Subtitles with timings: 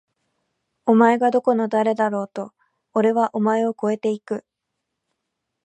[0.87, 2.55] お前がどこの誰だろうと！！
[2.95, 4.45] おれはお前を超えて行く！！